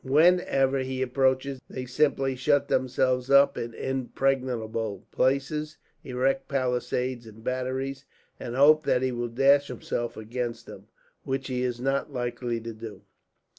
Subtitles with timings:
[0.03, 8.05] Whenever he approaches they simply shut themselves up in impregnable places, erect palisades and batteries,
[8.39, 10.87] and hope that he will dash himself against them;
[11.23, 13.03] which he is not likely to do."